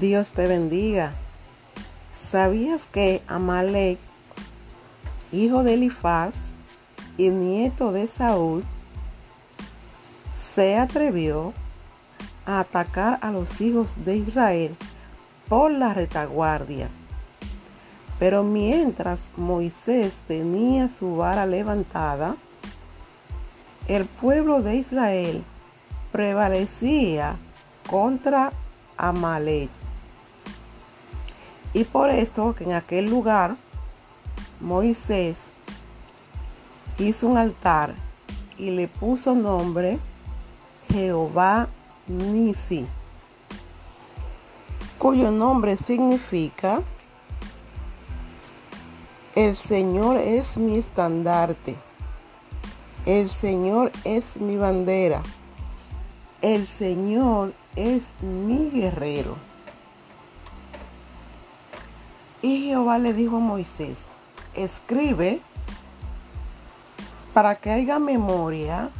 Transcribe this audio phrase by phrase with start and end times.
[0.00, 1.12] Dios te bendiga.
[2.30, 3.98] ¿Sabías que Amalek,
[5.32, 6.34] hijo de Elifaz
[7.16, 8.62] y nieto de Saúl,
[10.54, 11.52] se atrevió
[12.46, 14.76] a atacar a los hijos de Israel
[15.48, 16.88] por la retaguardia?
[18.20, 22.36] Pero mientras Moisés tenía su vara levantada,
[23.88, 25.42] el pueblo de Israel
[26.12, 27.34] prevalecía
[27.88, 28.52] contra
[28.96, 29.70] Amalek.
[31.74, 33.56] Y por esto que en aquel lugar
[34.60, 35.36] Moisés
[36.98, 37.94] hizo un altar
[38.56, 39.98] y le puso nombre
[40.90, 41.68] Jehová
[42.06, 42.86] Nisi,
[44.98, 46.80] cuyo nombre significa
[49.34, 51.76] el Señor es mi estandarte,
[53.06, 55.22] el Señor es mi bandera,
[56.42, 59.36] el Señor es mi guerrero.
[62.40, 63.96] Y Jehová le dijo a Moisés,
[64.54, 65.40] escribe
[67.34, 68.90] para que haya memoria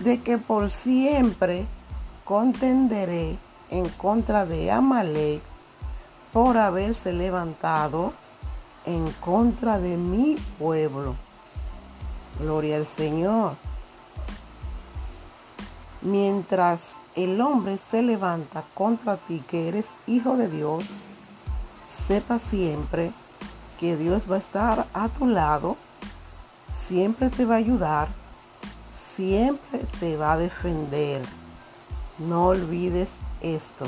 [0.00, 1.66] de que por siempre
[2.24, 3.36] contenderé
[3.70, 5.42] en contra de Amalek
[6.32, 8.12] por haberse levantado
[8.86, 11.14] en contra de mi pueblo.
[12.40, 13.56] Gloria al Señor.
[16.00, 16.80] Mientras
[17.14, 20.84] el hombre se levanta contra ti que eres hijo de Dios,
[22.06, 23.12] sepa siempre
[23.78, 25.76] que Dios va a estar a tu lado,
[26.88, 28.08] siempre te va a ayudar,
[29.16, 31.22] siempre te va a defender.
[32.18, 33.08] No olvides
[33.40, 33.86] esto.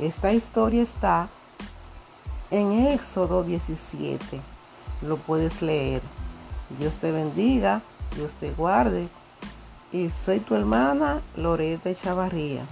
[0.00, 1.28] Esta historia está
[2.50, 4.40] en Éxodo 17.
[5.02, 6.02] Lo puedes leer.
[6.78, 7.82] Dios te bendiga,
[8.16, 9.08] Dios te guarde.
[9.92, 12.64] Y soy tu hermana Loreta Chavarría.